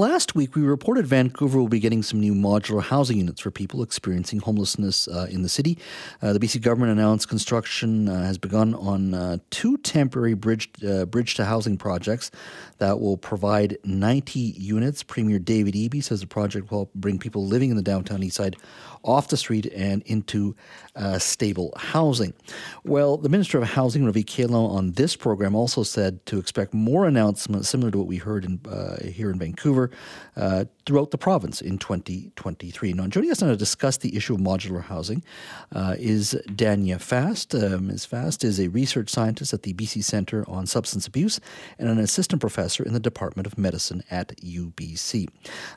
Last 0.00 0.36
week, 0.36 0.54
we 0.54 0.62
reported 0.62 1.08
Vancouver 1.08 1.58
will 1.58 1.66
be 1.66 1.80
getting 1.80 2.04
some 2.04 2.20
new 2.20 2.32
modular 2.32 2.80
housing 2.80 3.18
units 3.18 3.40
for 3.40 3.50
people 3.50 3.82
experiencing 3.82 4.38
homelessness 4.38 5.08
uh, 5.08 5.26
in 5.28 5.42
the 5.42 5.48
city. 5.48 5.76
Uh, 6.22 6.32
the 6.32 6.38
BC 6.38 6.62
government 6.62 6.92
announced 6.92 7.28
construction 7.28 8.08
uh, 8.08 8.22
has 8.22 8.38
begun 8.38 8.76
on 8.76 9.12
uh, 9.12 9.38
two 9.50 9.76
temporary 9.78 10.34
bridge, 10.34 10.70
uh, 10.88 11.04
bridge 11.04 11.34
to 11.34 11.44
housing 11.44 11.76
projects 11.76 12.30
that 12.78 13.00
will 13.00 13.16
provide 13.16 13.76
90 13.82 14.38
units. 14.38 15.02
Premier 15.02 15.40
David 15.40 15.74
Eby 15.74 16.04
says 16.04 16.20
the 16.20 16.28
project 16.28 16.70
will 16.70 16.88
bring 16.94 17.18
people 17.18 17.44
living 17.44 17.70
in 17.70 17.76
the 17.76 17.82
downtown 17.82 18.22
east 18.22 18.36
side 18.36 18.56
off 19.02 19.26
the 19.26 19.36
street 19.36 19.66
and 19.74 20.02
into 20.02 20.54
uh, 20.94 21.18
stable 21.18 21.72
housing. 21.76 22.32
Well, 22.84 23.16
the 23.16 23.28
Minister 23.28 23.58
of 23.58 23.64
Housing, 23.64 24.04
Ravi 24.04 24.22
Kahlon, 24.22 24.70
on 24.70 24.92
this 24.92 25.16
program 25.16 25.56
also 25.56 25.82
said 25.82 26.24
to 26.26 26.38
expect 26.38 26.72
more 26.72 27.04
announcements 27.04 27.68
similar 27.68 27.90
to 27.90 27.98
what 27.98 28.06
we 28.06 28.18
heard 28.18 28.44
in, 28.44 28.60
here 29.02 29.30
in 29.30 29.40
Vancouver 29.40 29.87
uh, 30.36 30.64
throughout 30.86 31.10
the 31.10 31.18
province 31.18 31.60
in 31.60 31.78
2023. 31.78 32.92
Now, 32.92 33.06
joining 33.06 33.30
us 33.30 33.40
now 33.40 33.48
to 33.48 33.56
discuss 33.56 33.96
the 33.98 34.16
issue 34.16 34.34
of 34.34 34.40
modular 34.40 34.82
housing 34.82 35.22
uh, 35.74 35.96
is 35.98 36.36
Danya 36.48 37.00
Fast. 37.00 37.54
Uh, 37.54 37.78
Ms. 37.78 38.06
Fast 38.06 38.44
is 38.44 38.58
a 38.58 38.68
research 38.68 39.10
scientist 39.10 39.52
at 39.52 39.62
the 39.62 39.74
BC 39.74 40.02
Centre 40.04 40.44
on 40.48 40.66
Substance 40.66 41.06
Abuse 41.06 41.40
and 41.78 41.88
an 41.88 41.98
assistant 41.98 42.40
professor 42.40 42.82
in 42.82 42.92
the 42.92 43.00
Department 43.00 43.46
of 43.46 43.58
Medicine 43.58 44.02
at 44.10 44.36
UBC. 44.38 45.28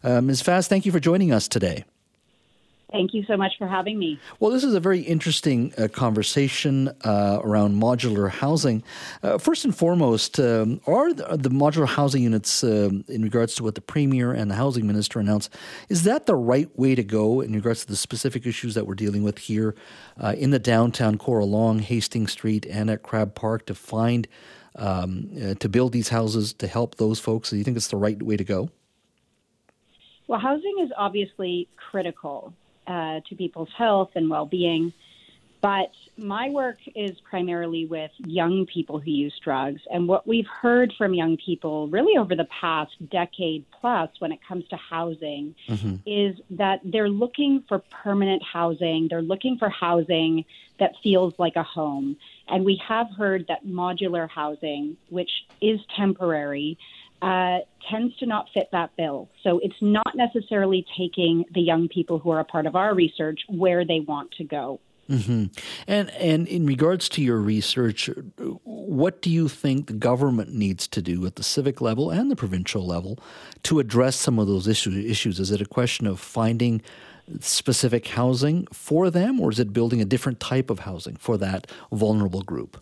Uh, 0.03 0.21
Ms. 0.21 0.41
Fast, 0.41 0.69
thank 0.69 0.85
you 0.85 0.91
for 0.91 0.99
joining 0.99 1.31
us 1.31 1.47
today. 1.47 1.83
Thank 2.91 3.13
you 3.13 3.23
so 3.23 3.37
much 3.37 3.53
for 3.57 3.67
having 3.67 3.97
me. 3.97 4.19
Well, 4.41 4.51
this 4.51 4.65
is 4.65 4.73
a 4.73 4.79
very 4.81 4.99
interesting 4.99 5.73
uh, 5.77 5.87
conversation 5.87 6.89
uh, 7.05 7.39
around 7.41 7.81
modular 7.81 8.29
housing. 8.29 8.83
Uh, 9.23 9.37
first 9.37 9.63
and 9.63 9.73
foremost, 9.73 10.39
um, 10.41 10.81
are 10.85 11.13
the, 11.13 11.37
the, 11.37 11.49
modular 11.49 11.87
housing 11.87 12.23
units, 12.23 12.65
um, 12.65 13.05
in 13.07 13.21
regards 13.21 13.55
to 13.55 13.63
what 13.63 13.75
the 13.75 13.81
Premier 13.81 14.33
and 14.33 14.51
the 14.51 14.55
Housing 14.55 14.85
Minister 14.85 15.21
announced, 15.21 15.55
is 15.87 16.03
that 16.03 16.25
the 16.25 16.35
right 16.35 16.69
way 16.77 16.93
to 16.93 17.03
go 17.03 17.39
in 17.39 17.53
regards 17.53 17.81
to 17.81 17.87
the 17.87 17.95
specific 17.95 18.45
issues 18.45 18.73
that 18.75 18.85
we're 18.85 18.95
dealing 18.95 19.23
with 19.23 19.37
here 19.37 19.73
uh, 20.19 20.35
in 20.37 20.49
the 20.49 20.59
downtown 20.59 21.17
core 21.17 21.39
along 21.39 21.79
Hastings 21.79 22.33
Street 22.33 22.65
and 22.65 22.89
at 22.89 23.03
Crab 23.03 23.35
Park 23.35 23.65
to 23.67 23.75
find, 23.75 24.27
um, 24.75 25.29
uh, 25.41 25.53
to 25.53 25.69
build 25.69 25.93
these 25.93 26.09
houses 26.09 26.51
to 26.53 26.67
help 26.67 26.95
those 26.95 27.19
folks? 27.21 27.51
Do 27.51 27.57
you 27.57 27.63
think 27.63 27.77
it's 27.77 27.87
the 27.87 27.95
right 27.95 28.21
way 28.21 28.35
to 28.35 28.43
go? 28.43 28.69
Well, 30.27 30.39
housing 30.39 30.77
is 30.81 30.91
obviously 30.97 31.69
critical 31.77 32.53
uh, 32.87 33.21
to 33.27 33.35
people's 33.35 33.71
health 33.77 34.11
and 34.15 34.29
well 34.29 34.45
being. 34.45 34.93
But 35.61 35.91
my 36.17 36.49
work 36.49 36.79
is 36.95 37.19
primarily 37.21 37.85
with 37.85 38.09
young 38.17 38.65
people 38.65 38.99
who 38.99 39.11
use 39.11 39.39
drugs. 39.43 39.81
And 39.91 40.07
what 40.07 40.27
we've 40.27 40.47
heard 40.47 40.91
from 40.97 41.13
young 41.13 41.37
people 41.37 41.87
really 41.87 42.17
over 42.17 42.35
the 42.35 42.45
past 42.45 42.93
decade 43.11 43.65
plus 43.79 44.09
when 44.17 44.31
it 44.31 44.39
comes 44.47 44.67
to 44.69 44.75
housing 44.75 45.53
mm-hmm. 45.69 45.97
is 46.07 46.35
that 46.49 46.81
they're 46.83 47.09
looking 47.09 47.63
for 47.67 47.77
permanent 47.77 48.41
housing. 48.41 49.07
They're 49.07 49.21
looking 49.21 49.59
for 49.59 49.69
housing 49.69 50.45
that 50.79 50.93
feels 51.03 51.35
like 51.37 51.55
a 51.55 51.63
home. 51.63 52.17
And 52.47 52.65
we 52.65 52.81
have 52.87 53.07
heard 53.15 53.45
that 53.47 53.63
modular 53.63 54.27
housing, 54.27 54.97
which 55.09 55.29
is 55.61 55.79
temporary, 55.95 56.79
uh, 57.21 57.59
tends 57.89 58.15
to 58.17 58.25
not 58.25 58.47
fit 58.53 58.69
that 58.71 58.95
bill. 58.97 59.29
So 59.43 59.59
it's 59.61 59.75
not 59.81 60.15
necessarily 60.15 60.85
taking 60.97 61.45
the 61.53 61.61
young 61.61 61.87
people 61.87 62.19
who 62.19 62.31
are 62.31 62.39
a 62.39 62.45
part 62.45 62.65
of 62.65 62.75
our 62.75 62.93
research 62.95 63.41
where 63.47 63.85
they 63.85 63.99
want 63.99 64.31
to 64.33 64.43
go. 64.43 64.79
Mm-hmm. 65.09 65.45
And 65.87 66.09
and 66.11 66.47
in 66.47 66.65
regards 66.65 67.09
to 67.09 67.21
your 67.21 67.37
research, 67.37 68.09
what 68.63 69.21
do 69.21 69.29
you 69.29 69.49
think 69.49 69.87
the 69.87 69.93
government 69.93 70.53
needs 70.53 70.87
to 70.87 71.01
do 71.01 71.25
at 71.25 71.35
the 71.35 71.43
civic 71.43 71.81
level 71.81 72.09
and 72.11 72.31
the 72.31 72.35
provincial 72.35 72.85
level 72.85 73.19
to 73.63 73.79
address 73.79 74.15
some 74.15 74.39
of 74.39 74.47
those 74.47 74.67
issue, 74.67 74.91
issues? 74.91 75.39
Is 75.39 75.51
it 75.51 75.59
a 75.59 75.65
question 75.65 76.07
of 76.07 76.19
finding 76.19 76.81
specific 77.39 78.07
housing 78.07 78.67
for 78.71 79.09
them, 79.09 79.39
or 79.39 79.51
is 79.51 79.59
it 79.59 79.73
building 79.73 80.01
a 80.01 80.05
different 80.05 80.39
type 80.39 80.69
of 80.69 80.79
housing 80.79 81.17
for 81.17 81.37
that 81.37 81.67
vulnerable 81.91 82.41
group? 82.41 82.81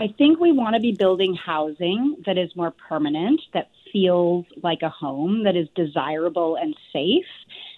I 0.00 0.14
think 0.16 0.40
we 0.40 0.50
want 0.50 0.74
to 0.74 0.80
be 0.80 0.92
building 0.92 1.34
housing 1.34 2.16
that 2.24 2.38
is 2.38 2.56
more 2.56 2.72
permanent, 2.88 3.38
that 3.52 3.68
feels 3.92 4.46
like 4.62 4.80
a 4.80 4.88
home, 4.88 5.44
that 5.44 5.56
is 5.56 5.68
desirable 5.74 6.56
and 6.56 6.74
safe. 6.90 7.26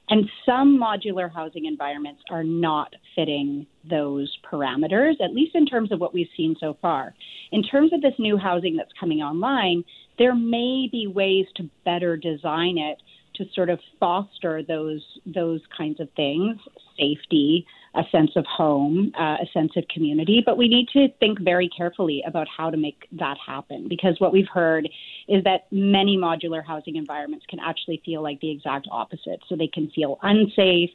And 0.09 0.31
some 0.47 0.79
modular 0.79 1.33
housing 1.33 1.65
environments 1.65 2.23
are 2.31 2.45
not 2.45 2.95
fitting 3.17 3.67
those 3.91 4.33
parameters, 4.49 5.15
at 5.21 5.35
least 5.35 5.57
in 5.57 5.67
terms 5.67 5.91
of 5.91 5.99
what 5.99 6.15
we've 6.15 6.29
seen 6.37 6.55
so 6.61 6.77
far. 6.81 7.13
In 7.51 7.65
terms 7.65 7.93
of 7.93 8.03
this 8.03 8.15
new 8.21 8.37
housing 8.37 8.77
that's 8.77 8.93
coming 9.01 9.19
online, 9.19 9.83
there 10.17 10.37
may 10.37 10.89
be 10.93 11.09
ways 11.09 11.47
to 11.57 11.69
better 11.85 12.17
design 12.17 12.79
it 12.79 13.03
to 13.35 13.47
sort 13.53 13.71
of 13.71 13.81
foster 13.99 14.63
those 14.63 15.03
those 15.27 15.61
kinds 15.77 15.99
of 15.99 16.09
things, 16.15 16.59
safety, 16.97 17.67
a 17.95 18.03
sense 18.11 18.31
of 18.37 18.47
home, 18.47 19.13
uh, 19.19 19.37
a 19.43 19.47
sense 19.53 19.73
of 19.77 19.87
community. 19.89 20.43
But 20.45 20.57
we 20.57 20.69
need 20.69 20.89
to 20.95 21.09
think 21.21 21.41
very 21.41 21.69
carefully 21.69 22.23
about 22.27 22.47
how 22.49 22.71
to 22.71 22.77
make 22.77 23.07
that 23.13 23.37
happen 23.45 23.87
because 23.89 24.17
what 24.19 24.33
we've 24.33 24.49
heard 24.53 24.89
is 25.29 25.45
that 25.45 25.67
many 25.71 26.17
modular 26.17 26.65
housing 26.65 26.97
environments 26.97 27.45
can 27.49 27.59
actually 27.61 28.01
feel 28.05 28.23
like 28.23 28.41
the 28.41 28.51
exact 28.51 28.89
opposite. 28.91 29.41
So 29.49 29.57
they 29.57 29.67
can 29.69 29.91
feel 29.91 30.19
unsafe, 30.23 30.91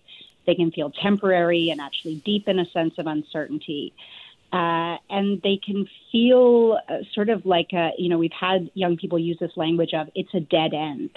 they 0.47 0.55
can 0.55 0.71
feel 0.71 0.91
temporary, 1.01 1.69
and 1.69 1.79
actually 1.79 2.15
deepen 2.25 2.59
a 2.59 2.65
sense 2.71 2.93
of 2.97 3.05
uncertainty. 3.05 3.93
Uh, 4.53 4.95
and 5.09 5.41
they 5.41 5.57
can 5.57 5.85
feel 6.09 6.79
uh, 6.87 6.99
sort 7.13 7.27
of 7.27 7.45
like 7.45 7.73
a, 7.73 7.91
you 7.97 8.07
know 8.07 8.17
we've 8.17 8.31
had 8.31 8.71
young 8.75 8.95
people 8.95 9.19
use 9.19 9.37
this 9.41 9.51
language 9.57 9.93
of 9.93 10.07
it's 10.15 10.33
a 10.33 10.39
dead 10.39 10.73
end, 10.73 11.09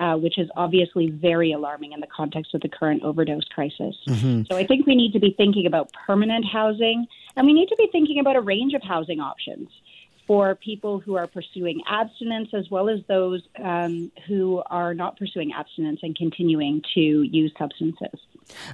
uh, 0.00 0.16
which 0.16 0.38
is 0.38 0.50
obviously 0.54 1.08
very 1.08 1.50
alarming 1.52 1.92
in 1.92 2.00
the 2.00 2.06
context 2.06 2.54
of 2.54 2.60
the 2.60 2.68
current 2.68 3.02
overdose 3.02 3.48
crisis. 3.48 3.96
Mm-hmm. 4.06 4.42
So 4.50 4.58
I 4.58 4.66
think 4.66 4.86
we 4.86 4.94
need 4.94 5.12
to 5.14 5.18
be 5.18 5.34
thinking 5.34 5.64
about 5.64 5.92
permanent 6.06 6.44
housing, 6.44 7.06
and 7.36 7.46
we 7.46 7.54
need 7.54 7.68
to 7.68 7.76
be 7.76 7.88
thinking 7.90 8.18
about 8.18 8.36
a 8.36 8.42
range 8.42 8.74
of 8.74 8.82
housing 8.82 9.18
options 9.18 9.70
for 10.26 10.54
people 10.54 10.98
who 10.98 11.16
are 11.16 11.26
pursuing 11.26 11.82
abstinence 11.88 12.48
as 12.52 12.70
well 12.70 12.88
as 12.88 13.00
those 13.08 13.42
um, 13.62 14.10
who 14.26 14.62
are 14.66 14.94
not 14.94 15.18
pursuing 15.18 15.52
abstinence 15.52 16.00
and 16.02 16.16
continuing 16.16 16.82
to 16.94 17.00
use 17.00 17.52
substances. 17.58 18.20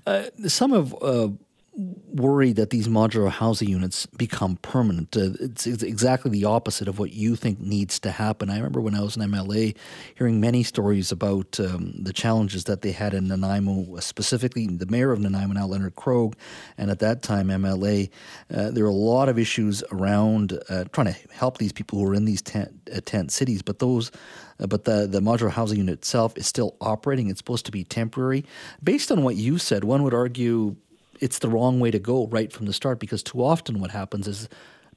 Uh, 0.07 0.25
some 0.47 0.73
of 0.73 0.95
uh, 1.03 1.29
worried 1.73 2.57
that 2.57 2.71
these 2.71 2.89
modular 2.89 3.31
housing 3.31 3.69
units 3.69 4.05
become 4.07 4.57
permanent. 4.57 5.17
Uh, 5.17 5.31
it's, 5.41 5.67
it's, 5.67 5.83
exactly 5.83 6.31
the 6.31 6.45
opposite 6.45 6.89
of 6.89 6.99
what 6.99 7.13
you 7.13 7.37
think 7.37 7.61
needs 7.61 8.01
to 8.01 8.11
happen. 8.11 8.51
I 8.51 8.57
remember 8.57 8.81
when 8.81 8.95
I 8.95 9.01
was 9.01 9.17
in 9.17 9.23
MLA 9.23 9.77
hearing 10.17 10.41
many 10.41 10.65
stories 10.65 11.13
about 11.13 11.61
um, 11.61 11.95
the 12.03 12.13
challenges 12.13 12.65
that 12.65 12.83
they 12.83 12.91
had 12.91 13.15
in 13.15 13.29
Nanaimo, 13.29 13.99
specifically 14.01 14.67
the 14.67 14.87
mayor 14.87 15.13
of 15.13 15.21
Nanaimo 15.21 15.55
now, 15.55 15.67
Leonard 15.67 15.95
Krog, 15.95 16.35
and 16.77 16.91
at 16.91 16.99
that 16.99 17.23
time 17.23 17.49
MLA. 17.49 18.11
Uh, 18.53 18.71
there 18.71 18.85
were 18.85 18.91
a 18.91 18.95
lot 18.95 19.29
of 19.29 19.39
issues 19.39 19.85
around 19.93 20.59
uh, 20.69 20.85
trying 20.93 21.13
to 21.13 21.17
help 21.33 21.59
these 21.59 21.73
people 21.73 22.01
who 22.01 22.09
are 22.09 22.15
in 22.15 22.25
these 22.25 22.43
tent, 22.43 22.73
uh, 22.95 23.01
tent 23.05 23.31
cities, 23.31 23.63
but 23.63 23.79
those 23.79 24.11
uh, 24.59 24.67
but 24.67 24.85
the, 24.85 25.07
the 25.07 25.21
modular 25.21 25.51
housing 25.51 25.79
unit 25.79 25.95
itself 25.95 26.37
is 26.37 26.47
still 26.47 26.77
operating. 26.81 27.29
It's 27.29 27.39
supposed 27.39 27.67
to 27.67 27.73
be 27.73 27.85
temporary. 27.85 28.45
Based 28.83 29.11
on 29.11 29.23
what 29.23 29.37
you 29.37 29.59
said, 29.59 29.85
one 29.85 30.03
would 30.03 30.15
argue 30.15 30.77
it's 31.21 31.39
the 31.39 31.49
wrong 31.49 31.81
way 31.81 31.91
to 31.91 31.99
go 31.99 32.27
right 32.29 32.53
from 32.53 32.67
the 32.67 32.73
start 32.73 32.99
because 32.99 33.23
too 33.23 33.43
often 33.43 33.81
what 33.81 33.91
happens 33.91 34.27
is 34.27 34.49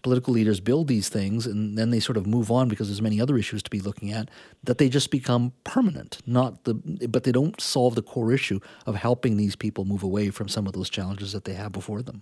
political 0.02 0.34
leaders 0.34 0.60
build 0.60 0.88
these 0.88 1.08
things 1.08 1.46
and 1.46 1.78
then 1.78 1.90
they 1.90 2.00
sort 2.00 2.18
of 2.18 2.28
move 2.28 2.52
on 2.52 2.68
because 2.68 2.88
there's 2.90 3.02
many 3.02 3.22
other 3.22 3.38
issues 3.38 3.64
to 3.64 3.70
be 3.70 3.80
looking 3.80 4.12
at 4.12 4.30
that 4.64 4.78
they 4.78 4.90
just 4.90 5.12
become 5.12 5.54
permanent 5.64 6.20
not 6.25 6.66
the 6.66 6.74
but 7.08 7.24
they 7.24 7.31
don't 7.31 7.60
solve 7.62 7.96
the 7.96 8.02
core 8.02 8.31
issue 8.31 8.60
of 8.86 8.96
helping 8.96 9.38
these 9.38 9.56
people 9.56 9.86
move 9.86 10.04
away 10.04 10.30
from 10.30 10.48
some 10.48 10.68
of 10.68 10.74
those 10.74 10.90
challenges 10.90 11.31
that 11.31 11.46
they 11.46 11.54
have 11.54 11.72
before 11.72 12.02
them. 12.02 12.22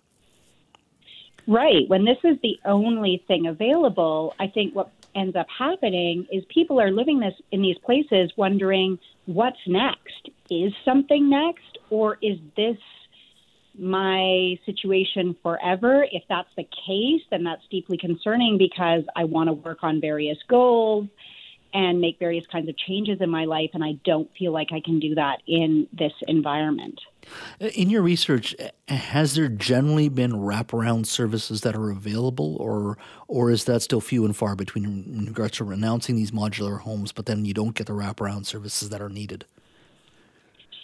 Right. 1.47 1.89
When 1.89 2.05
this 2.05 2.19
is 2.23 2.37
the 2.43 2.59
only 2.65 3.23
thing 3.27 3.47
available 3.47 4.35
i 4.39 4.47
think 4.47 4.75
what 4.75 4.91
ends 5.15 5.35
up 5.35 5.47
happening 5.57 6.25
is 6.31 6.43
people 6.49 6.79
are 6.79 6.91
living 6.91 7.19
this 7.19 7.33
in 7.51 7.61
these 7.61 7.77
places 7.79 8.31
wondering 8.37 8.97
what's 9.25 9.59
next? 9.67 10.29
Is 10.49 10.73
something 10.83 11.29
next 11.29 11.77
or 11.89 12.17
is 12.21 12.37
this 12.55 12.77
my 13.77 14.57
situation 14.65 15.35
forever. 15.41 16.05
If 16.11 16.23
that's 16.29 16.49
the 16.55 16.67
case, 16.87 17.21
then 17.29 17.43
that's 17.43 17.65
deeply 17.69 17.97
concerning 17.97 18.57
because 18.57 19.03
I 19.15 19.23
want 19.25 19.47
to 19.47 19.53
work 19.53 19.79
on 19.83 20.01
various 20.01 20.37
goals. 20.47 21.07
and 21.73 22.01
make 22.01 22.19
various 22.19 22.45
kinds 22.47 22.67
of 22.69 22.77
changes 22.77 23.21
in 23.21 23.29
my 23.29 23.45
life. 23.45 23.69
And 23.73 23.83
I 23.83 23.93
don't 24.03 24.29
feel 24.37 24.51
like 24.51 24.69
I 24.71 24.81
can 24.81 24.99
do 24.99 25.15
that 25.15 25.41
in 25.47 25.87
this 25.93 26.11
environment. 26.27 26.99
Uh, 27.61 27.67
in 27.67 27.89
your 27.89 28.01
research, 28.01 28.55
uh, 28.59 28.93
has 28.93 29.35
there 29.35 29.47
generally 29.47 30.09
been 30.09 30.33
wraparound 30.33 31.05
services 31.05 31.61
that 31.61 31.75
are 31.75 31.91
available, 31.91 32.57
or 32.57 32.97
or 33.27 33.51
is 33.51 33.65
that 33.65 33.81
still 33.81 34.01
few 34.01 34.25
and 34.25 34.35
far 34.35 34.55
between 34.55 34.83
in 34.85 35.25
regards 35.27 35.57
to 35.57 35.69
announcing 35.69 36.15
these 36.15 36.31
modular 36.31 36.79
homes, 36.79 37.11
but 37.11 37.25
then 37.25 37.45
you 37.45 37.53
don't 37.53 37.75
get 37.75 37.87
the 37.87 37.93
wraparound 37.93 38.45
services 38.45 38.89
that 38.89 39.01
are 39.01 39.09
needed? 39.09 39.45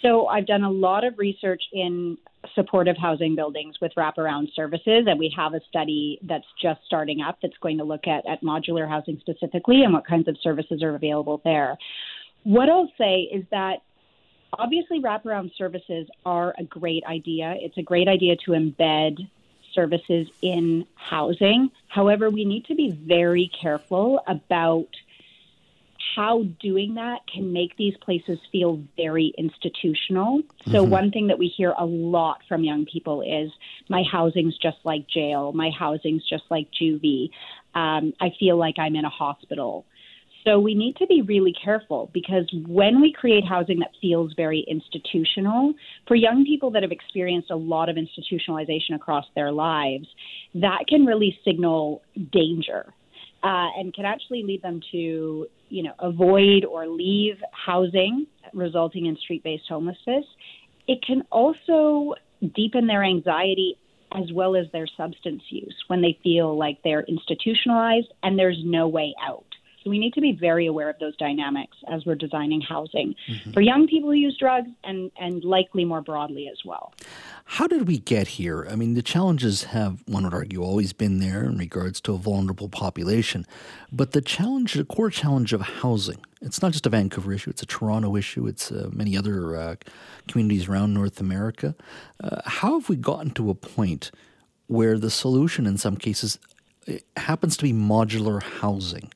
So 0.02 0.26
I've 0.26 0.46
done 0.46 0.62
a 0.62 0.70
lot 0.70 1.04
of 1.04 1.18
research 1.18 1.62
in 1.72 2.18
supportive 2.54 2.96
housing 2.96 3.34
buildings 3.34 3.80
with 3.80 3.92
wraparound 3.96 4.54
services, 4.54 5.06
and 5.06 5.18
we 5.18 5.32
have 5.36 5.54
a 5.54 5.60
study 5.68 6.18
that's 6.22 6.46
just 6.60 6.80
starting 6.86 7.20
up 7.20 7.38
that's 7.42 7.56
going 7.58 7.78
to 7.78 7.84
look 7.84 8.06
at, 8.06 8.26
at 8.26 8.42
modular 8.42 8.88
housing 8.88 9.18
specifically 9.20 9.82
and 9.82 9.92
what 9.92 10.06
kinds 10.06 10.28
of 10.28 10.36
services 10.40 10.82
are 10.82 10.94
available 10.94 11.40
there. 11.44 11.76
What 12.44 12.68
I'll 12.68 12.92
say 12.96 13.22
is 13.22 13.44
that 13.50 13.82
obviously 14.52 15.00
wraparound 15.00 15.56
services 15.56 16.08
are 16.24 16.54
a 16.58 16.64
great 16.64 17.04
idea. 17.04 17.56
It's 17.58 17.76
a 17.76 17.82
great 17.82 18.08
idea 18.08 18.36
to 18.44 18.52
embed 18.52 19.28
services 19.74 20.28
in 20.42 20.86
housing. 20.94 21.70
However, 21.88 22.30
we 22.30 22.44
need 22.44 22.66
to 22.66 22.74
be 22.74 22.90
very 22.90 23.50
careful 23.60 24.22
about 24.26 24.88
how 26.14 26.44
doing 26.60 26.94
that 26.94 27.20
can 27.32 27.52
make 27.52 27.76
these 27.76 27.94
places 27.98 28.38
feel 28.50 28.82
very 28.96 29.32
institutional. 29.36 30.42
So, 30.66 30.82
mm-hmm. 30.82 30.90
one 30.90 31.10
thing 31.10 31.26
that 31.28 31.38
we 31.38 31.48
hear 31.48 31.74
a 31.78 31.84
lot 31.84 32.40
from 32.48 32.64
young 32.64 32.86
people 32.86 33.22
is 33.22 33.50
my 33.88 34.02
housing's 34.10 34.56
just 34.58 34.78
like 34.84 35.08
jail, 35.08 35.52
my 35.52 35.70
housing's 35.70 36.28
just 36.28 36.44
like 36.50 36.68
juvie. 36.80 37.30
Um, 37.74 38.12
I 38.20 38.30
feel 38.38 38.56
like 38.56 38.78
I'm 38.78 38.96
in 38.96 39.04
a 39.04 39.10
hospital. 39.10 39.86
So, 40.44 40.60
we 40.60 40.74
need 40.74 40.96
to 40.96 41.06
be 41.06 41.22
really 41.22 41.52
careful 41.52 42.10
because 42.12 42.48
when 42.66 43.00
we 43.00 43.12
create 43.12 43.44
housing 43.44 43.80
that 43.80 43.90
feels 44.00 44.32
very 44.34 44.64
institutional, 44.68 45.74
for 46.06 46.14
young 46.14 46.44
people 46.44 46.70
that 46.72 46.82
have 46.82 46.92
experienced 46.92 47.50
a 47.50 47.56
lot 47.56 47.88
of 47.88 47.96
institutionalization 47.96 48.94
across 48.94 49.26
their 49.34 49.52
lives, 49.52 50.06
that 50.54 50.84
can 50.88 51.04
really 51.04 51.38
signal 51.44 52.02
danger 52.32 52.92
uh, 53.42 53.68
and 53.76 53.94
can 53.94 54.04
actually 54.04 54.42
lead 54.42 54.62
them 54.62 54.80
to, 54.92 55.46
you 55.68 55.82
know, 55.82 55.92
avoid 55.98 56.64
or 56.64 56.86
leave 56.86 57.36
housing, 57.52 58.26
resulting 58.52 59.06
in 59.06 59.16
street-based 59.16 59.64
homelessness. 59.68 60.24
It 60.86 61.04
can 61.04 61.22
also 61.30 62.14
deepen 62.54 62.86
their 62.86 63.04
anxiety 63.04 63.76
as 64.12 64.32
well 64.32 64.56
as 64.56 64.66
their 64.72 64.86
substance 64.96 65.42
use 65.50 65.74
when 65.88 66.00
they 66.00 66.18
feel 66.22 66.56
like 66.56 66.78
they're 66.82 67.02
institutionalized 67.02 68.08
and 68.22 68.38
there's 68.38 68.60
no 68.64 68.88
way 68.88 69.14
out. 69.22 69.44
So 69.84 69.90
we 69.90 69.98
need 69.98 70.14
to 70.14 70.20
be 70.20 70.32
very 70.32 70.66
aware 70.66 70.90
of 70.90 70.98
those 70.98 71.16
dynamics 71.16 71.76
as 71.90 72.04
we're 72.04 72.16
designing 72.16 72.60
housing 72.60 73.14
mm-hmm. 73.28 73.52
for 73.52 73.60
young 73.60 73.86
people 73.86 74.10
who 74.10 74.16
use 74.16 74.36
drugs 74.38 74.68
and, 74.82 75.10
and 75.20 75.44
likely 75.44 75.84
more 75.84 76.00
broadly 76.00 76.48
as 76.50 76.58
well. 76.64 76.92
How 77.52 77.66
did 77.66 77.88
we 77.88 77.98
get 77.98 78.28
here? 78.28 78.68
I 78.70 78.76
mean, 78.76 78.92
the 78.92 79.00
challenges 79.00 79.64
have, 79.64 80.02
one 80.06 80.24
would 80.24 80.34
argue, 80.34 80.62
always 80.62 80.92
been 80.92 81.18
there 81.18 81.44
in 81.44 81.56
regards 81.56 81.98
to 82.02 82.12
a 82.12 82.18
vulnerable 82.18 82.68
population. 82.68 83.46
But 83.90 84.12
the 84.12 84.20
challenge, 84.20 84.74
the 84.74 84.84
core 84.84 85.08
challenge 85.08 85.54
of 85.54 85.62
housing, 85.62 86.18
it's 86.42 86.60
not 86.60 86.72
just 86.72 86.84
a 86.84 86.90
Vancouver 86.90 87.32
issue, 87.32 87.48
it's 87.48 87.62
a 87.62 87.66
Toronto 87.66 88.16
issue, 88.16 88.46
it's 88.46 88.70
uh, 88.70 88.90
many 88.92 89.16
other 89.16 89.56
uh, 89.56 89.76
communities 90.28 90.68
around 90.68 90.92
North 90.92 91.20
America. 91.20 91.74
Uh, 92.22 92.42
how 92.44 92.78
have 92.78 92.90
we 92.90 92.96
gotten 92.96 93.30
to 93.30 93.48
a 93.48 93.54
point 93.54 94.10
where 94.66 94.98
the 94.98 95.10
solution 95.10 95.66
in 95.66 95.78
some 95.78 95.96
cases 95.96 96.38
happens 97.16 97.56
to 97.58 97.62
be 97.64 97.72
modular 97.72 98.42
housing? 98.42 99.12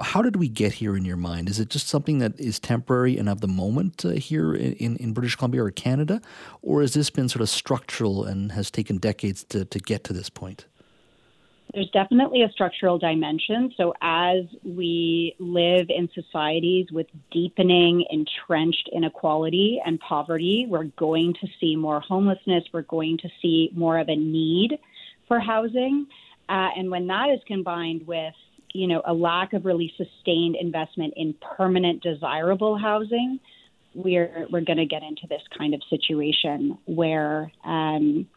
how 0.00 0.22
did 0.22 0.36
we 0.36 0.48
get 0.48 0.74
here 0.74 0.96
in 0.96 1.04
your 1.04 1.16
mind? 1.16 1.48
Is 1.48 1.60
it 1.60 1.68
just 1.68 1.88
something 1.88 2.18
that 2.18 2.38
is 2.38 2.58
temporary 2.58 3.18
and 3.18 3.28
of 3.28 3.40
the 3.40 3.48
moment 3.48 4.04
uh, 4.04 4.10
here 4.10 4.54
in, 4.54 4.96
in 4.96 5.12
British 5.12 5.36
Columbia 5.36 5.64
or 5.64 5.70
Canada? 5.70 6.20
Or 6.62 6.80
has 6.80 6.94
this 6.94 7.10
been 7.10 7.28
sort 7.28 7.42
of 7.42 7.48
structural 7.48 8.24
and 8.24 8.52
has 8.52 8.70
taken 8.70 8.98
decades 8.98 9.44
to, 9.44 9.64
to 9.64 9.78
get 9.78 10.04
to 10.04 10.12
this 10.12 10.30
point? 10.30 10.66
There's 11.74 11.90
definitely 11.90 12.42
a 12.42 12.50
structural 12.50 12.98
dimension. 12.98 13.72
So, 13.76 13.94
as 14.02 14.42
we 14.64 15.36
live 15.38 15.86
in 15.88 16.08
societies 16.12 16.90
with 16.90 17.06
deepening, 17.30 18.04
entrenched 18.10 18.90
inequality 18.92 19.80
and 19.84 20.00
poverty, 20.00 20.66
we're 20.68 20.84
going 20.84 21.34
to 21.34 21.46
see 21.60 21.76
more 21.76 22.00
homelessness. 22.00 22.64
We're 22.72 22.82
going 22.82 23.18
to 23.18 23.28
see 23.40 23.70
more 23.72 24.00
of 24.00 24.08
a 24.08 24.16
need 24.16 24.80
for 25.28 25.38
housing. 25.38 26.08
Uh, 26.50 26.68
and 26.76 26.90
when 26.90 27.06
that 27.06 27.30
is 27.30 27.40
combined 27.46 28.06
with 28.06 28.34
you 28.72 28.86
know, 28.86 29.02
a 29.04 29.12
lack 29.12 29.52
of 29.52 29.64
really 29.64 29.92
sustained 29.96 30.56
investment 30.60 31.14
in 31.16 31.34
permanent 31.56 32.02
desirable 32.02 32.78
housing, 32.78 33.40
we're 33.94 34.46
we're 34.50 34.60
going 34.60 34.78
to 34.78 34.86
get 34.86 35.02
into 35.02 35.26
this 35.28 35.42
kind 35.56 35.74
of 35.74 35.82
situation 35.90 36.78
where 36.84 37.50
um, 37.64 38.28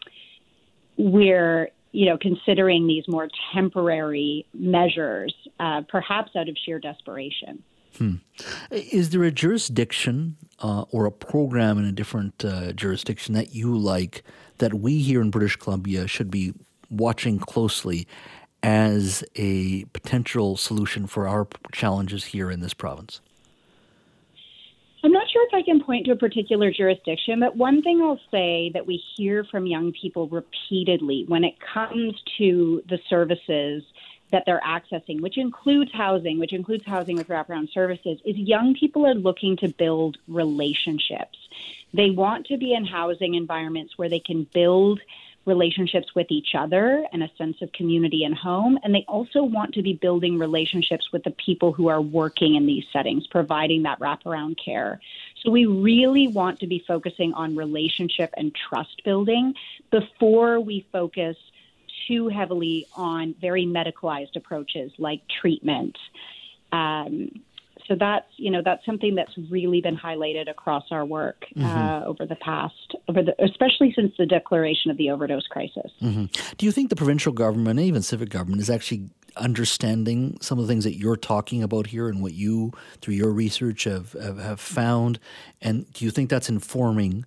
we're 0.97 1.69
you 1.91 2.07
know 2.07 2.17
considering 2.17 2.87
these 2.87 3.03
more 3.07 3.27
temporary 3.53 4.47
measures, 4.53 5.33
uh, 5.59 5.81
perhaps 5.87 6.31
out 6.35 6.49
of 6.49 6.57
sheer 6.65 6.79
desperation. 6.79 7.63
Hmm. 7.97 8.15
Is 8.71 9.11
there 9.11 9.21
a 9.21 9.31
jurisdiction 9.31 10.37
uh, 10.57 10.85
or 10.89 11.05
a 11.05 11.11
program 11.11 11.77
in 11.77 11.85
a 11.85 11.91
different 11.91 12.43
uh, 12.43 12.73
jurisdiction 12.73 13.35
that 13.35 13.53
you 13.53 13.77
like 13.77 14.23
that 14.57 14.73
we 14.73 14.97
here 14.97 15.21
in 15.21 15.29
British 15.29 15.57
Columbia 15.57 16.07
should 16.07 16.31
be 16.31 16.53
watching 16.89 17.39
closely 17.39 18.07
as 18.61 19.23
a 19.35 19.83
potential 19.85 20.55
solution 20.55 21.05
for 21.07 21.27
our 21.27 21.47
challenges 21.71 22.25
here 22.25 22.49
in 22.49 22.61
this 22.61 22.73
province? 22.73 23.19
I'm 25.03 25.11
not 25.11 25.29
sure 25.29 25.45
if 25.47 25.53
I 25.53 25.61
can 25.63 25.83
point 25.83 26.05
to 26.05 26.13
a 26.13 26.15
particular 26.15 26.71
jurisdiction, 26.71 27.41
but 27.41 27.57
one 27.57 27.81
thing 27.81 28.01
I'll 28.01 28.21
say 28.31 28.71
that 28.73 28.87
we 28.87 29.03
hear 29.17 29.43
from 29.43 29.67
young 29.67 29.91
people 29.91 30.29
repeatedly 30.29 31.25
when 31.27 31.43
it 31.43 31.55
comes 31.59 32.21
to 32.37 32.81
the 32.87 32.99
services 33.09 33.83
that 34.31 34.43
they're 34.45 34.61
accessing, 34.65 35.21
which 35.21 35.37
includes 35.37 35.91
housing, 35.93 36.39
which 36.39 36.53
includes 36.53 36.85
housing 36.85 37.17
with 37.17 37.27
wraparound 37.27 37.71
services, 37.73 38.17
is 38.23 38.37
young 38.37 38.73
people 38.73 39.05
are 39.05 39.13
looking 39.13 39.57
to 39.57 39.67
build 39.67 40.17
relationships. 40.27 41.37
They 41.93 42.09
want 42.09 42.47
to 42.47 42.57
be 42.57 42.73
in 42.73 42.85
housing 42.85 43.35
environments 43.35 43.97
where 43.97 44.09
they 44.09 44.19
can 44.19 44.45
build 44.53 45.01
relationships 45.45 46.07
with 46.15 46.27
each 46.29 46.49
other 46.57 47.05
and 47.11 47.21
a 47.21 47.29
sense 47.37 47.57
of 47.61 47.71
community 47.73 48.23
and 48.23 48.35
home. 48.35 48.79
And 48.83 48.93
they 48.95 49.05
also 49.07 49.43
want 49.43 49.73
to 49.73 49.81
be 49.81 49.93
building 49.93 50.39
relationships 50.39 51.11
with 51.11 51.23
the 51.23 51.31
people 51.31 51.73
who 51.73 51.87
are 51.87 52.01
working 52.01 52.55
in 52.55 52.65
these 52.65 52.85
settings, 52.93 53.27
providing 53.27 53.83
that 53.83 53.99
wraparound 53.99 54.55
care. 54.63 55.01
So 55.43 55.51
we 55.51 55.65
really 55.65 56.27
want 56.27 56.59
to 56.61 56.67
be 56.67 56.83
focusing 56.87 57.33
on 57.33 57.55
relationship 57.55 58.33
and 58.37 58.55
trust 58.69 59.03
building 59.03 59.53
before 59.91 60.59
we 60.59 60.87
focus 60.91 61.35
too 62.07 62.29
heavily 62.29 62.85
on 62.95 63.35
very 63.39 63.65
medicalized 63.65 64.35
approaches 64.35 64.91
like 64.97 65.21
treatment. 65.41 65.97
Um, 66.71 67.41
so 67.87 67.95
that's 67.99 68.27
you 68.37 68.51
know 68.51 68.61
that's 68.63 68.85
something 68.85 69.15
that's 69.15 69.31
really 69.49 69.81
been 69.81 69.97
highlighted 69.97 70.49
across 70.49 70.83
our 70.91 71.05
work 71.05 71.45
mm-hmm. 71.55 71.65
uh, 71.65 72.03
over 72.05 72.25
the 72.25 72.35
past 72.35 72.95
over 73.07 73.21
the 73.23 73.35
especially 73.43 73.93
since 73.95 74.13
the 74.17 74.25
declaration 74.25 74.91
of 74.91 74.97
the 74.97 75.09
overdose 75.09 75.47
crisis. 75.47 75.91
Mm-hmm. 76.01 76.25
Do 76.57 76.65
you 76.65 76.71
think 76.71 76.89
the 76.89 76.95
provincial 76.95 77.33
government 77.33 77.79
and 77.79 77.87
even 77.87 78.01
civic 78.01 78.29
government 78.29 78.61
is 78.61 78.69
actually 78.69 79.09
understanding 79.35 80.37
some 80.41 80.59
of 80.59 80.67
the 80.67 80.71
things 80.71 80.83
that 80.83 80.95
you're 80.95 81.17
talking 81.17 81.63
about 81.63 81.87
here 81.87 82.07
and 82.07 82.21
what 82.21 82.33
you 82.33 82.71
through 83.01 83.15
your 83.15 83.31
research 83.31 83.85
have 83.85 84.13
have, 84.13 84.37
have 84.37 84.59
found 84.59 85.19
and 85.61 85.91
do 85.93 86.05
you 86.05 86.11
think 86.11 86.29
that's 86.29 86.49
informing 86.49 87.25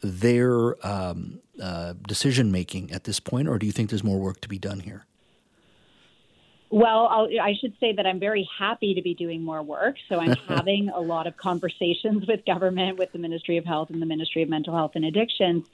their 0.00 0.74
um, 0.86 1.40
uh, 1.60 1.92
decision 2.06 2.52
making 2.52 2.90
at 2.92 3.04
this 3.04 3.18
point 3.18 3.48
or 3.48 3.58
do 3.58 3.66
you 3.66 3.72
think 3.72 3.90
there's 3.90 4.04
more 4.04 4.20
work 4.20 4.40
to 4.40 4.48
be 4.48 4.58
done 4.58 4.80
here 4.80 5.04
well, 6.70 7.08
I'll, 7.10 7.28
i 7.42 7.54
should 7.60 7.74
say 7.80 7.92
that 7.92 8.06
I'm 8.06 8.20
very 8.20 8.48
happy 8.56 8.94
to 8.94 9.02
be 9.02 9.14
doing 9.14 9.42
more 9.42 9.62
work. 9.62 9.96
So 10.08 10.20
I'm 10.20 10.36
having 10.48 10.88
a 10.88 11.00
lot 11.00 11.26
of 11.26 11.36
conversations 11.36 12.26
with 12.26 12.44
government, 12.46 12.96
with 12.96 13.12
the 13.12 13.18
Ministry 13.18 13.56
of 13.56 13.64
Health 13.64 13.90
and 13.90 14.00
the 14.00 14.06
Ministry 14.06 14.42
of 14.42 14.48
Mental 14.48 14.74
Health 14.74 14.92
and 14.94 15.04
Addictions. 15.04 15.66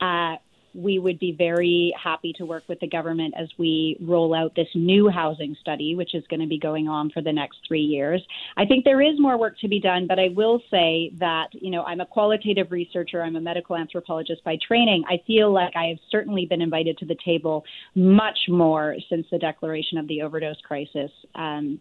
Uh, 0.00 0.36
we 0.74 0.98
would 0.98 1.18
be 1.18 1.32
very 1.32 1.94
happy 2.02 2.32
to 2.36 2.44
work 2.44 2.64
with 2.68 2.80
the 2.80 2.88
government 2.88 3.34
as 3.38 3.48
we 3.58 3.96
roll 4.00 4.34
out 4.34 4.54
this 4.54 4.68
new 4.74 5.08
housing 5.08 5.56
study, 5.60 5.94
which 5.94 6.14
is 6.14 6.24
going 6.28 6.40
to 6.40 6.46
be 6.46 6.58
going 6.58 6.88
on 6.88 7.10
for 7.10 7.22
the 7.22 7.32
next 7.32 7.58
three 7.66 7.80
years. 7.80 8.22
I 8.56 8.64
think 8.66 8.84
there 8.84 9.00
is 9.00 9.18
more 9.18 9.38
work 9.38 9.58
to 9.60 9.68
be 9.68 9.80
done, 9.80 10.06
but 10.06 10.18
I 10.18 10.28
will 10.34 10.60
say 10.70 11.12
that, 11.18 11.48
you 11.52 11.70
know, 11.70 11.82
I'm 11.84 12.00
a 12.00 12.06
qualitative 12.06 12.72
researcher, 12.72 13.22
I'm 13.22 13.36
a 13.36 13.40
medical 13.40 13.76
anthropologist 13.76 14.42
by 14.44 14.58
training. 14.66 15.04
I 15.08 15.20
feel 15.26 15.52
like 15.52 15.74
I 15.76 15.86
have 15.86 15.98
certainly 16.10 16.46
been 16.46 16.60
invited 16.60 16.98
to 16.98 17.06
the 17.06 17.16
table 17.24 17.64
much 17.94 18.38
more 18.48 18.96
since 19.08 19.26
the 19.30 19.38
declaration 19.38 19.98
of 19.98 20.08
the 20.08 20.22
overdose 20.22 20.60
crisis. 20.62 21.10
Um, 21.34 21.80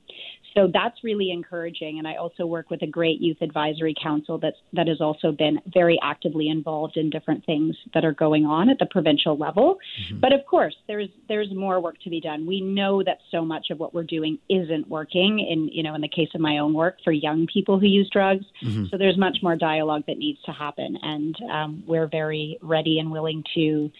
so 0.55 0.69
that's 0.71 1.03
really 1.03 1.31
encouraging. 1.31 1.97
And 1.97 2.07
I 2.07 2.15
also 2.15 2.45
work 2.45 2.69
with 2.69 2.81
a 2.83 2.87
great 2.87 3.19
youth 3.19 3.41
advisory 3.41 3.95
council 4.01 4.37
that's, 4.37 4.57
that 4.73 4.87
has 4.87 5.01
also 5.01 5.31
been 5.31 5.59
very 5.73 5.97
actively 6.03 6.49
involved 6.49 6.97
in 6.97 7.09
different 7.09 7.45
things 7.45 7.75
that 7.93 8.05
are 8.05 8.13
going 8.13 8.45
on 8.45 8.69
at 8.69 8.77
the 8.83 8.89
provincial 8.89 9.37
level. 9.37 9.77
Mm-hmm. 10.01 10.19
But 10.19 10.33
of 10.33 10.45
course, 10.45 10.75
there's 10.87 11.09
there's 11.27 11.53
more 11.53 11.79
work 11.79 11.95
to 12.03 12.09
be 12.09 12.19
done. 12.19 12.45
We 12.45 12.61
know 12.61 13.03
that 13.03 13.19
so 13.31 13.43
much 13.43 13.67
of 13.71 13.79
what 13.79 13.93
we're 13.93 14.03
doing 14.03 14.37
isn't 14.49 14.87
working. 14.89 15.39
In 15.39 15.69
you 15.69 15.83
know, 15.83 15.95
in 15.95 16.01
the 16.01 16.07
case 16.07 16.29
of 16.35 16.41
my 16.41 16.57
own 16.57 16.73
work 16.73 16.97
for 17.03 17.11
young 17.11 17.47
people 17.51 17.79
who 17.79 17.87
use 17.87 18.09
drugs, 18.11 18.45
mm-hmm. 18.63 18.85
so 18.89 18.97
there's 18.97 19.17
much 19.17 19.37
more 19.41 19.55
dialogue 19.55 20.03
that 20.07 20.17
needs 20.17 20.41
to 20.43 20.51
happen, 20.51 20.97
and 21.01 21.35
um, 21.51 21.83
we're 21.87 22.07
very 22.07 22.57
ready 22.61 22.99
and 22.99 23.11
willing 23.11 23.43
to 23.55 23.91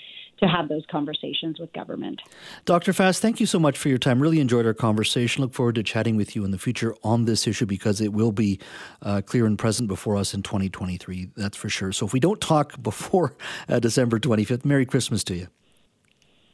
to 0.44 0.50
have 0.50 0.68
those 0.68 0.86
conversations 0.92 1.58
with 1.58 1.72
government. 1.72 2.22
Dr. 2.66 2.92
Fast, 2.92 3.22
thank 3.22 3.40
you 3.40 3.46
so 3.46 3.60
much 3.60 3.78
for 3.78 3.88
your 3.88 3.98
time. 3.98 4.22
Really 4.22 4.42
enjoyed 4.42 4.66
our 4.66 4.74
conversation. 4.74 5.42
Look 5.42 5.54
forward 5.54 5.76
to 5.76 5.84
chatting 5.84 6.18
with 6.18 6.36
you 6.36 6.44
in 6.44 6.52
the 6.52 6.58
future 6.58 6.94
on 7.02 7.26
this 7.26 7.48
issue 7.48 7.66
because 7.66 8.02
it 8.02 8.12
will 8.12 8.34
be 8.34 8.60
uh, 9.02 9.22
clear 9.26 9.46
and 9.46 9.58
present 9.58 9.88
before 9.88 10.18
us 10.18 10.34
in 10.34 10.44
2023. 10.44 11.30
That's 11.38 11.56
for 11.56 11.70
sure. 11.70 11.94
So 11.94 12.06
if 12.06 12.12
we 12.12 12.20
don't 12.20 12.42
talk 12.42 12.82
before 12.84 13.36
uh, 13.70 13.80
December 13.80 14.20
25th, 14.20 14.66
Merry 14.66 14.86
Christmas 14.86 15.24
to 15.26 15.36
you. 15.36 15.48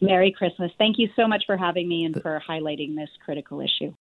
Merry 0.02 0.32
Christmas. 0.32 0.72
Thank 0.78 0.98
you 0.98 1.10
so 1.16 1.28
much 1.28 1.44
for 1.46 1.58
having 1.58 1.90
me 1.90 2.06
and 2.06 2.22
for 2.22 2.42
highlighting 2.48 2.96
this 2.96 3.10
critical 3.26 3.60
issue. 3.60 3.94